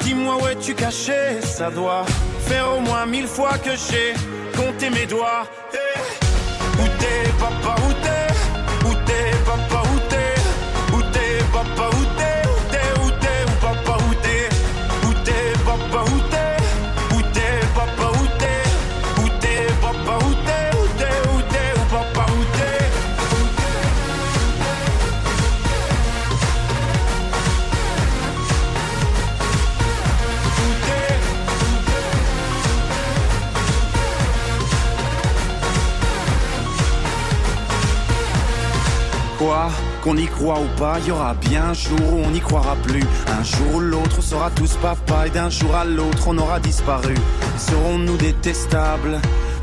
[0.00, 1.40] Dis-moi où es-tu caché?
[1.42, 2.04] Ça doit
[2.46, 4.14] faire au moins mille fois que j'ai
[4.56, 5.44] compté mes doigts.
[6.80, 8.88] Où t'es, papa, où t'es?
[8.88, 10.96] Où t'es, papa, où t'es?
[10.96, 11.90] Où t'es, papa,
[39.38, 39.68] Quoi
[40.02, 43.04] Qu'on y croit ou pas, y aura bien un jour où on n'y croira plus.
[43.28, 47.14] Un jour ou l'autre, sera tous papa et d'un jour à l'autre, on aura disparu.
[47.56, 49.20] Serons-nous détestables?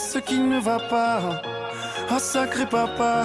[0.00, 1.20] ce qui ne va pas.
[2.10, 3.24] Ah, sacré papa,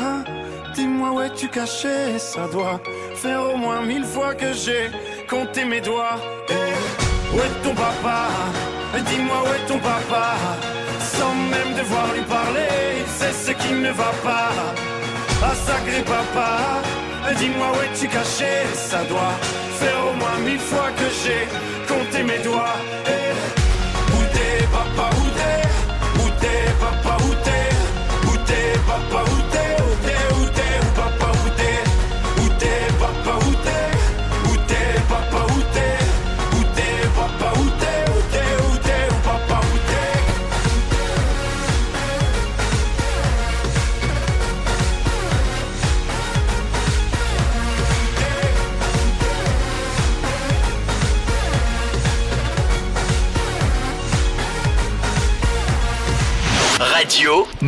[0.75, 2.19] dis-moi où es-tu caché?
[2.19, 2.79] Ça doit
[3.15, 4.91] faire au moins mille fois que j'ai
[5.29, 6.19] compté mes doigts.
[6.49, 6.73] Hey,
[7.33, 8.19] où est ton papa?
[9.09, 10.27] Dis-moi où est ton papa?
[10.99, 14.51] Sans même devoir lui parler, c'est ce qui ne va pas.
[15.43, 16.51] Ah, sacré papa,
[17.37, 18.53] dis-moi où es-tu caché?
[18.73, 19.35] Ça doit
[19.79, 21.43] faire au moins mille fois que j'ai
[21.87, 22.77] compté mes doigts.
[23.07, 23.33] Hey,
[24.13, 25.14] où t'es, papa
[26.45, 29.34] t'es, papa, où t'es, où t'es, papa, où t'es.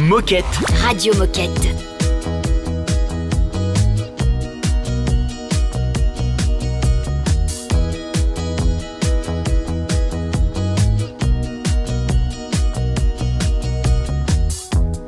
[0.08, 0.46] Moquette.
[0.86, 1.76] Radio Moquette.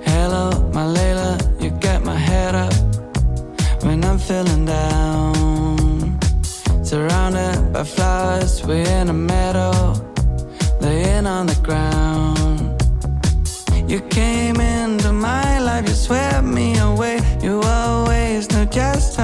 [0.03, 2.73] Hello, my Layla, you get my head up
[3.83, 6.19] when I'm feeling down.
[6.83, 9.93] Surrounded by flowers, we're in a meadow,
[10.81, 12.59] laying on the ground.
[13.89, 14.68] You came in.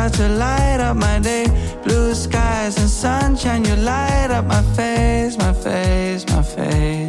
[0.10, 1.46] to light up my day.
[1.84, 7.05] Blue skies and sunshine, you light up my face, my face, my face.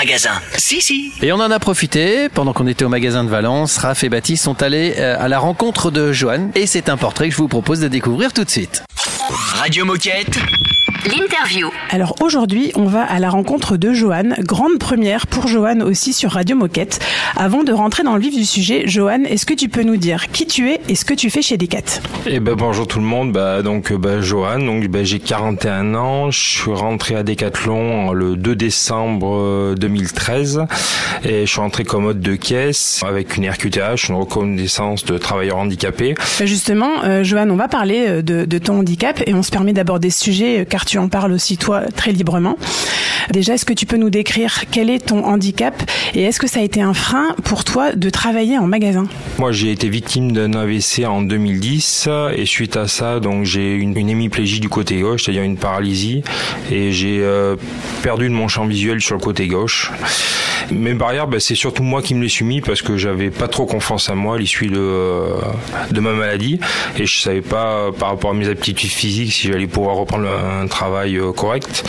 [0.00, 0.40] Magasin.
[0.56, 1.12] Si, si.
[1.20, 4.44] Et on en a profité, pendant qu'on était au magasin de Valence, Raph et Baptiste
[4.44, 7.48] sont allés euh, à la rencontre de Joanne et c'est un portrait que je vous
[7.48, 8.82] propose de découvrir tout de suite.
[9.28, 10.38] Radio Moquette.
[11.06, 11.70] L'interview.
[11.88, 14.34] Alors aujourd'hui, on va à la rencontre de Johan.
[14.40, 17.00] Grande première pour Johan aussi sur Radio Moquette.
[17.36, 20.30] Avant de rentrer dans le vif du sujet, Johan, est-ce que tu peux nous dire
[20.30, 22.02] qui tu es et ce que tu fais chez Decat?
[22.26, 23.32] Eh ben bonjour tout le monde.
[23.32, 26.30] Bah donc bah, Johan, donc bah, j'ai 41 ans.
[26.30, 30.66] Je suis rentré à Decathlon le 2 décembre 2013
[31.24, 35.56] et je suis rentré comme hôte de caisse avec une RQTH, une reconnaissance de travailleurs
[35.56, 36.14] handicapés.
[36.44, 39.72] Justement, euh, Johan, on va parler euh, de, de ton handicap et on se permet
[39.72, 42.56] d'aborder ce sujet euh, car tu en parles aussi toi très librement.
[43.30, 46.58] Déjà, est-ce que tu peux nous décrire quel est ton handicap et est-ce que ça
[46.58, 49.06] a été un frein pour toi de travailler en magasin?
[49.38, 53.96] Moi, j'ai été victime d'un AVC en 2010 et suite à ça, donc j'ai une,
[53.96, 56.24] une hémiplégie du côté gauche, c'est-à-dire une paralysie,
[56.72, 57.54] et j'ai euh,
[58.02, 59.92] perdu de mon champ visuel sur le côté gauche.
[60.72, 63.48] Mes barrières, ben, c'est surtout moi qui me les suis mis parce que j'avais pas
[63.48, 65.34] trop confiance à moi à l'issue de, euh,
[65.90, 66.60] de ma maladie
[66.96, 70.66] et je savais pas par rapport à mes aptitudes physiques si j'allais pouvoir reprendre un
[70.66, 70.79] travail
[71.18, 71.84] euh, correct.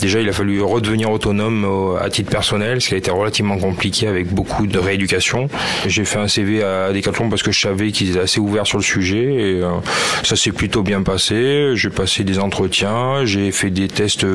[0.00, 3.58] Déjà, il a fallu redevenir autonome euh, à titre personnel, ce qui a été relativement
[3.58, 5.48] compliqué avec beaucoup de rééducation.
[5.86, 8.78] J'ai fait un CV à Decathlon parce que je savais qu'ils étaient assez ouverts sur
[8.78, 9.70] le sujet et euh,
[10.22, 11.72] ça s'est plutôt bien passé.
[11.74, 14.26] J'ai passé des entretiens, j'ai fait des tests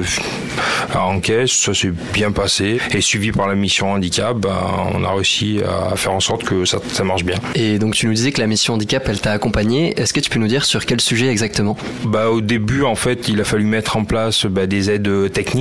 [0.93, 4.55] en caisse, ça s'est bien passé et suivi par la mission handicap, ben,
[4.93, 7.37] on a réussi à faire en sorte que ça, ça marche bien.
[7.55, 9.99] Et donc tu nous disais que la mission handicap, elle t'a accompagné.
[9.99, 11.77] Est-ce que tu peux nous dire sur quel sujet exactement?
[12.05, 15.54] Bah au début, en fait, il a fallu mettre en place bah, des aides techniques,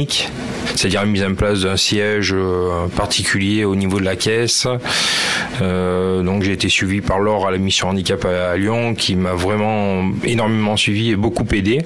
[0.74, 4.66] c'est-à-dire la mise en place d'un siège euh, particulier au niveau de la caisse.
[5.62, 9.34] Euh, donc j'ai été suivi par Laure à la mission handicap à, Lyon, qui m'a
[9.34, 11.80] vraiment énormément suivi et beaucoup aidé.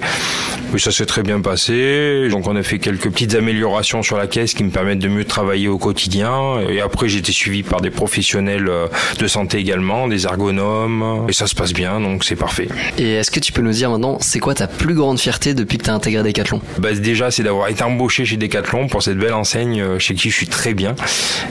[0.71, 2.27] Mais ça s'est très bien passé.
[2.29, 5.25] Donc on a fait quelques petites améliorations sur la caisse qui me permettent de mieux
[5.25, 6.59] travailler au quotidien.
[6.69, 8.87] Et après j'ai été suivi par des professionnels euh,
[9.19, 11.25] de santé également, des ergonomes.
[11.27, 12.67] Et ça se passe bien, donc c'est parfait.
[12.97, 15.77] Et est-ce que tu peux nous dire maintenant, c'est quoi ta plus grande fierté depuis
[15.77, 16.61] que tu as intégré Decathlon?
[16.77, 20.29] Bah, Déjà, c'est d'avoir été embauché chez Decathlon pour cette belle enseigne euh, chez qui
[20.29, 20.95] je suis très bien.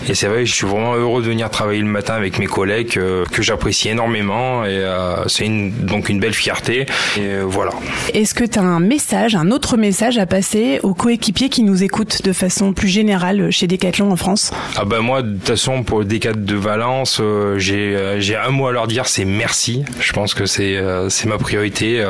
[0.08, 2.96] Et c'est vrai, je suis vraiment heureux de venir travailler le matin avec mes collègues
[2.96, 4.64] euh, que j'apprécie énormément.
[4.64, 6.86] Et euh, c'est une, donc une belle fierté.
[7.18, 7.72] Et euh, voilà.
[8.14, 11.82] Est-ce que tu as un message, un autre message à passer aux coéquipiers qui nous
[11.82, 14.52] écoutent de façon plus générale chez Decathlon en France?
[14.78, 18.68] Ah bah moi, de toute façon, pour le Decat de Valence, euh, j'ai un mot
[18.68, 19.84] à leur dire, c'est merci.
[20.00, 20.78] Je pense que c'est
[21.10, 22.04] c'est ma priorité.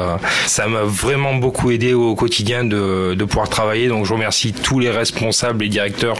[0.46, 3.88] ça m'a vraiment beaucoup aidé au quotidien de, de pouvoir travailler.
[3.88, 6.16] Donc je remercie tous les responsables et directeurs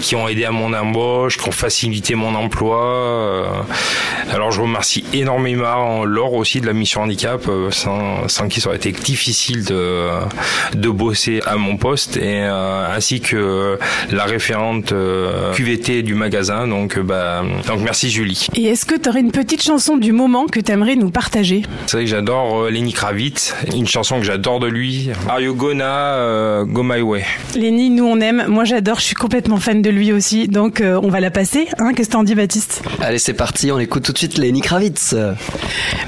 [0.00, 3.66] qui ont aidé à mon embauche, qui ont facilité mon emploi.
[4.32, 8.68] Alors je remercie énormément Laure aussi de la mission handicap, euh, sans, sans qui ça
[8.68, 10.08] aurait été difficile de,
[10.74, 13.78] de bosser à mon poste, et euh, ainsi que
[14.10, 16.66] la référente euh, QVT du magasin.
[16.68, 18.46] Donc, bah, donc merci Julie.
[18.54, 21.62] Et est-ce que tu aurais une petite chanson du moment que tu aimerais nous partager?
[21.86, 25.10] C'est vrai que j'adore euh, Lenny Kravitz, une chanson que j'adore de lui.
[25.28, 27.24] Are you gonna euh, go my way?
[27.56, 28.44] Lenny, nous on aime.
[28.48, 30.46] Moi j'adore, je suis complètement fan de lui aussi.
[30.46, 31.66] Donc euh, on va la passer.
[31.78, 31.92] Hein?
[31.94, 32.82] Qu'est-ce que t'en dis, Baptiste?
[33.00, 35.14] Allez, c'est parti, on écoute tout de suite Lenny Kravitz.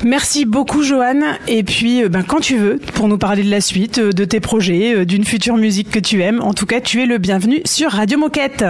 [0.05, 1.21] Merci beaucoup, Johan.
[1.49, 4.25] Et puis, euh, ben, quand tu veux, pour nous parler de la suite, euh, de
[4.25, 7.19] tes projets, euh, d'une future musique que tu aimes, en tout cas, tu es le
[7.19, 8.65] bienvenu sur Radio Moquette.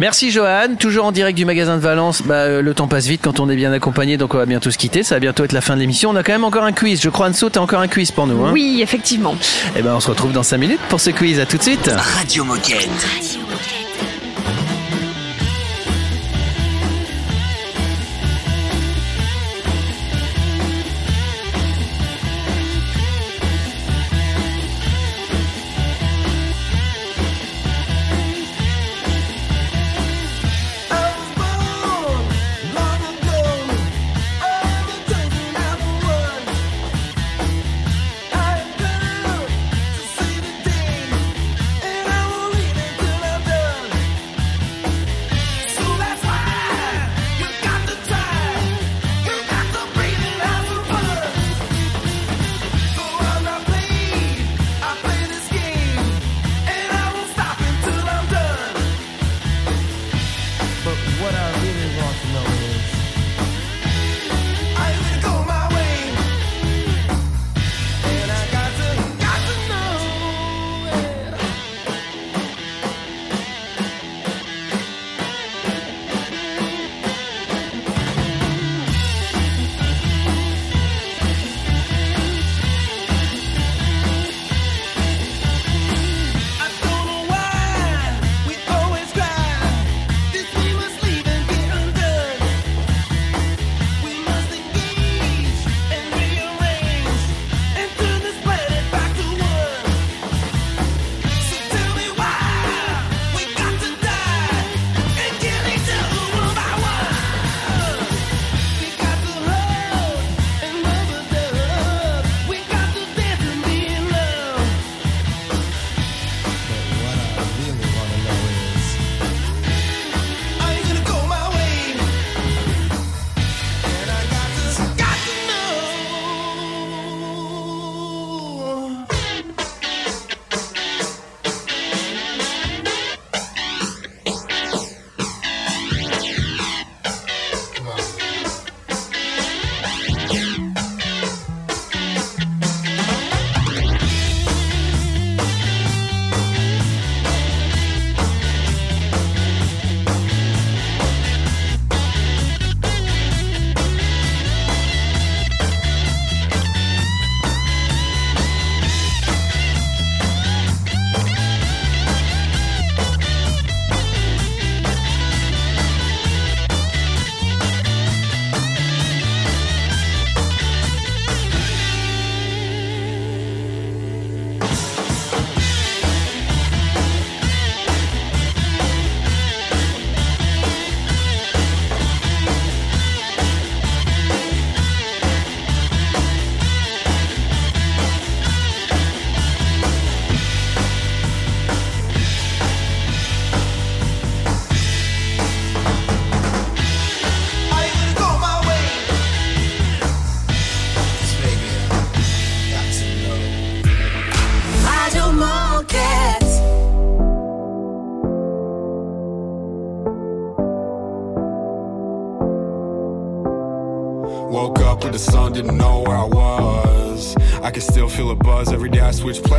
[0.00, 2.22] Merci Johan, toujours en direct du magasin de Valence.
[2.22, 4.78] Bah, le temps passe vite quand on est bien accompagné, donc on va bientôt se
[4.78, 5.04] quitter.
[5.04, 6.10] Ça va bientôt être la fin de l'émission.
[6.10, 7.00] On a quand même encore un quiz.
[7.00, 8.44] Je crois Anso, t'as encore un quiz pour nous.
[8.44, 8.50] Hein?
[8.52, 9.36] Oui, effectivement.
[9.76, 11.38] Et ben on se retrouve dans 5 minutes pour ce quiz.
[11.38, 11.88] À tout de suite.
[11.88, 12.88] Radio Moquette.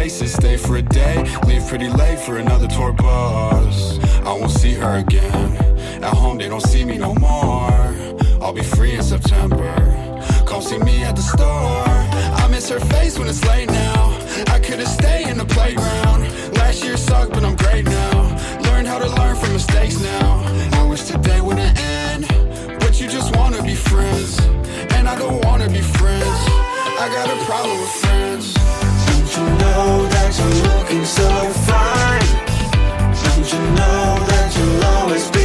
[0.05, 0.33] Places.
[0.33, 3.97] Stay for a day, leave pretty late for another tour bus.
[4.19, 5.49] I won't see her again.
[6.03, 7.73] At home, they don't see me no more.
[8.39, 9.73] I'll be free in September.
[10.45, 11.89] Come see me at the store.
[12.41, 14.01] I miss her face when it's late now.
[14.55, 16.21] I could've stayed in the playground.
[16.53, 18.17] Last year sucked, but I'm great now.
[18.67, 20.27] Learn how to learn from mistakes now.
[20.79, 22.27] I wish today wouldn't end,
[22.79, 24.39] but you just wanna be friends,
[24.95, 26.39] and I don't wanna be friends.
[27.03, 28.54] I got a problem with friends.
[29.35, 31.27] You know that you're looking so
[31.67, 32.27] fine?
[33.23, 35.44] Don't you know that you'll always be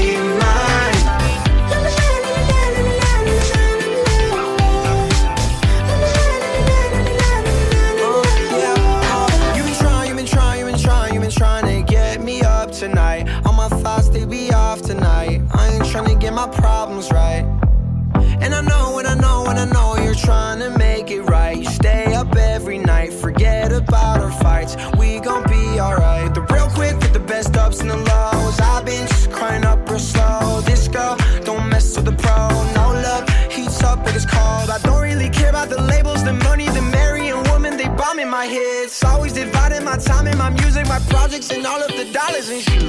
[39.90, 42.80] my time and my music, my projects, and all of the dollars and shit.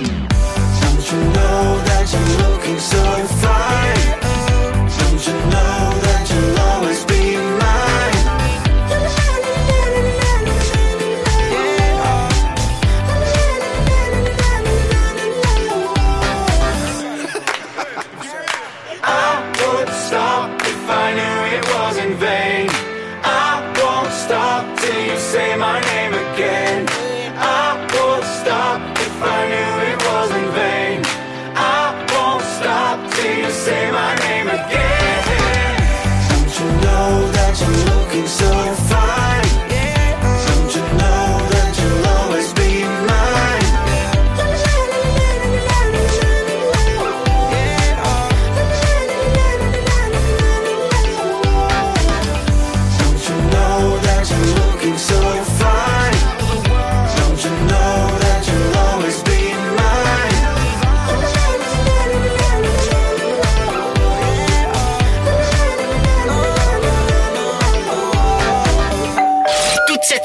[0.81, 3.01] Don't you know that you're looking so
[3.41, 4.19] fine?
[4.99, 6.00] Don't you know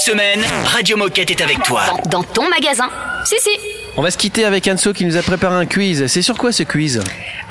[0.07, 1.83] semaine, Radio Moquette est avec toi.
[2.09, 2.89] Dans ton magasin.
[3.25, 3.51] Si, si.
[3.97, 6.07] On va se quitter avec Anso qui nous a préparé un quiz.
[6.07, 7.03] C'est sur quoi ce quiz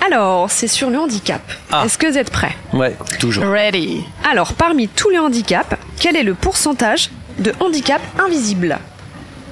[0.07, 1.41] Alors, c'est sur le handicap.
[1.69, 1.83] Ah.
[1.85, 3.43] Est-ce que vous êtes prêts Ouais, toujours.
[3.45, 4.05] Ready.
[4.31, 8.79] Alors, parmi tous les handicaps, quel est le pourcentage de handicap invisible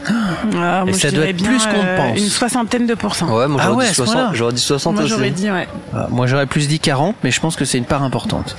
[0.07, 0.13] Ah,
[0.53, 2.17] moi, Et ça je doit être bien, plus qu'on euh, pense.
[2.17, 3.27] Une soixantaine de pourcents.
[3.37, 4.31] Ouais, moi Ah j'aurais ouais, dit à ce 60, point-là.
[4.33, 5.11] j'aurais dit 60 Moi, aussi.
[5.11, 5.67] j'aurais dit, ouais.
[5.93, 8.55] Ah, Moi j'aurais plus dit 40, mais je pense que c'est une part importante.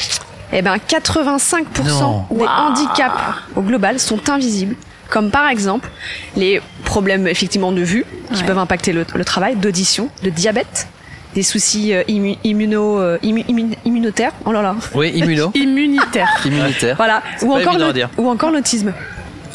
[0.57, 2.25] Eh ben, 85% Non.
[2.31, 3.15] des handicaps
[3.57, 4.77] au global sont invisibles.
[5.11, 5.89] Comme par exemple
[6.37, 8.47] les problèmes effectivement de vue qui Ouais.
[8.47, 10.87] peuvent impacter le, le travail, d'audition, de diabète,
[11.35, 15.51] des soucis euh, immu- immuno, euh, immu- immu- immunitaires, oh là là, Oui, immuno.
[15.55, 16.29] Immunitaire.
[16.45, 16.97] Immunitaire.
[16.97, 18.93] voilà, ou encore, le- ou encore l'autisme.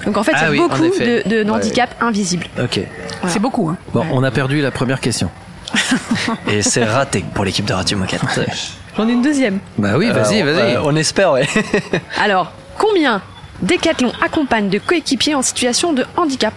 [0.05, 2.45] Donc en fait, Ah il y a oui, en beaucoup de handicaps invisibles.
[2.61, 2.79] Ok.
[3.27, 3.69] C'est beaucoup.
[3.69, 3.77] Hein.
[3.93, 5.29] Bon, on a perdu la première question.
[6.47, 8.21] Et c'est raté pour l'équipe de Radio Moquette.
[8.99, 9.59] J'en ai une deuxième.
[9.77, 10.75] Bah oui, vas-y, Alors, vas-y.
[10.75, 11.47] euh, on espère, ouais.
[12.21, 13.21] Alors, combien
[13.61, 16.53] Décathlon accompagne de coéquipiers en situation de handicap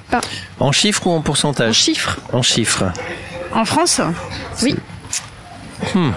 [0.58, 2.18] En chiffres ou en En pourcentage chiffres.
[2.32, 2.84] En chiffres.
[3.54, 4.00] En France
[4.62, 4.74] Oui.
[5.94, 6.10] Hmm.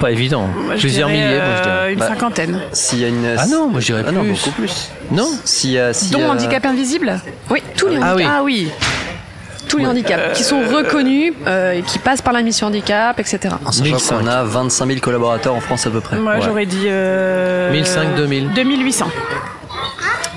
[0.00, 0.46] Pas évident.
[0.46, 1.92] Moi, je Plusieurs dirais, milliers, moi je euh, dirais.
[1.92, 2.60] Une Bah, cinquantaine.
[2.72, 3.34] S'il y a une.
[3.36, 4.30] Ah non, moi je dirais Ah non, plus.
[4.30, 4.90] beaucoup plus.
[5.10, 5.92] Non S'il y a.
[5.92, 8.16] s'il y Dont a- handicap invisible Oui, tous les Ah handicaps.
[8.16, 8.26] oui.
[8.26, 8.70] Ah oui.
[9.68, 13.54] Tous les handicaps qui sont reconnus euh, et qui passent par la mission handicap, etc.
[13.64, 14.18] En sachant 1005.
[14.20, 16.16] qu'on a 25 000 collaborateurs en France à peu près.
[16.16, 16.40] Moi, Ouais.
[16.42, 16.84] j'aurais dit.
[16.86, 18.50] Euh, 1005, 2000.
[18.54, 19.10] 2800.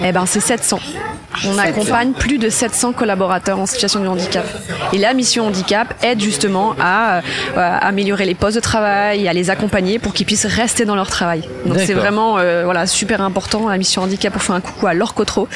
[0.03, 0.79] Eh ben, c'est 700.
[1.47, 4.43] On accompagne plus de 700 collaborateurs en situation de handicap.
[4.93, 7.21] Et la mission handicap aide justement à, euh,
[7.55, 11.07] à améliorer les postes de travail, à les accompagner pour qu'ils puissent rester dans leur
[11.09, 11.47] travail.
[11.65, 14.33] Donc c'est vraiment euh, voilà super important la mission handicap.
[14.35, 15.47] On fait un coucou à Laure Cotreau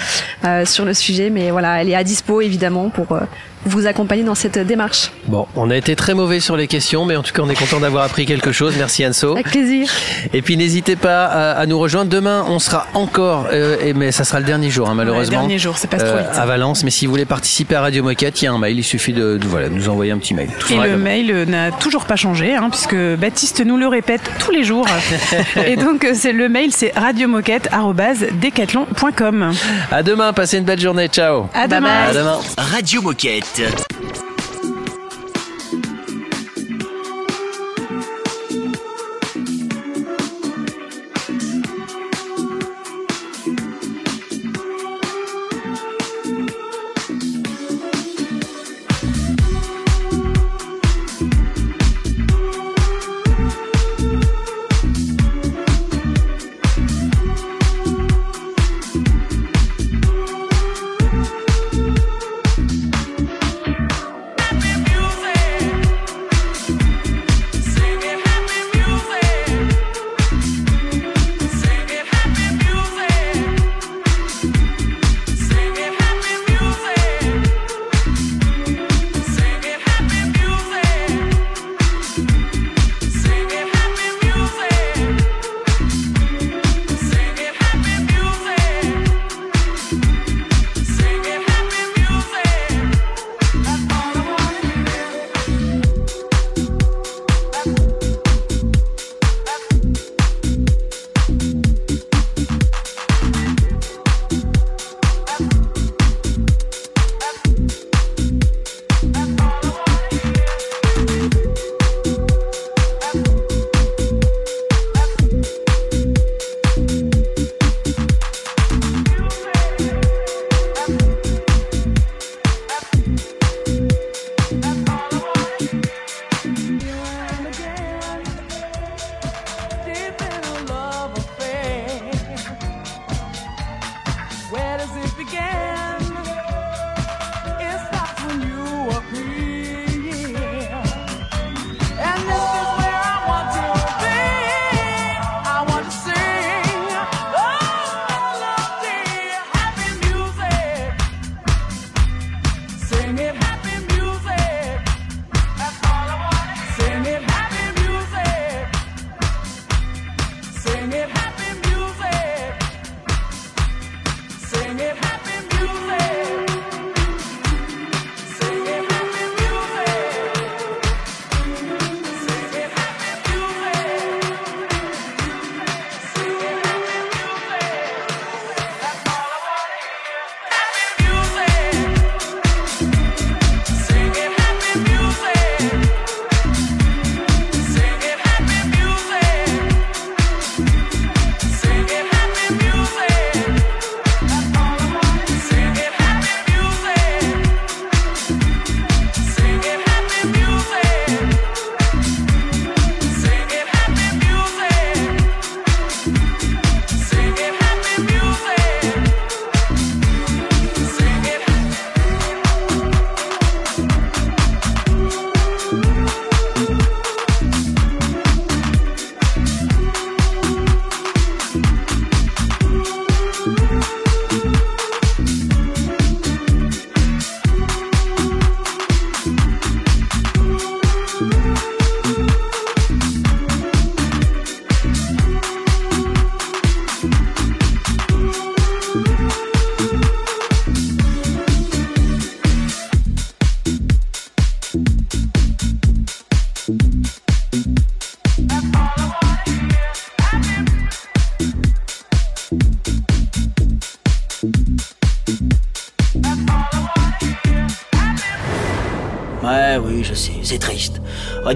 [0.46, 3.20] euh, sur le sujet, mais voilà, elle est à dispo évidemment pour euh,
[3.66, 5.11] vous accompagner dans cette démarche.
[5.28, 7.55] Bon, on a été très mauvais sur les questions, mais en tout cas, on est
[7.59, 8.74] content d'avoir appris quelque chose.
[8.78, 9.34] Merci Anso.
[9.34, 9.88] Avec plaisir.
[10.34, 12.09] Et puis n'hésitez pas à, à nous rejoindre.
[12.09, 15.39] Demain, on sera encore, euh, et, mais ça sera le dernier jour, hein, malheureusement.
[15.39, 16.28] dernier jour, ça passe trop vite.
[16.34, 16.84] À Valence.
[16.84, 18.78] Mais si vous voulez participer à Radio Moquette, il y a un mail.
[18.78, 20.49] Il suffit de, de- voilà, de nous envoyer un petit mail.
[20.59, 24.22] Tout Et le mail euh, n'a toujours pas changé, hein, puisque Baptiste nous le répète
[24.39, 24.88] tous les jours.
[25.66, 29.51] Et donc, euh, c'est le mail, c'est radiomoquette.decathlon.com.
[29.91, 30.34] À demain.
[30.34, 31.07] Passez une belle journée.
[31.07, 31.47] Ciao.
[31.53, 31.89] À demain.
[32.09, 32.39] À demain.
[32.57, 33.55] Radio Moquette.
[33.58, 34.35] Ouais,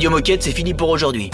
[0.09, 1.29] Moquette, c'est fini pour aujourd'hui.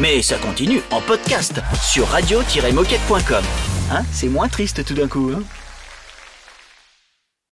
[0.00, 3.44] Mais ça continue en podcast sur radio-moquette.com.
[3.92, 5.42] Hein, c'est moins triste tout d'un coup, hein